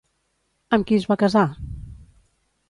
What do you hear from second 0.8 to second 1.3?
qui es va